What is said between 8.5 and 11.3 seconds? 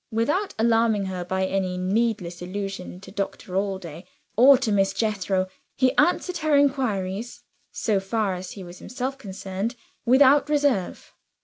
he was himself concerned) without reserve.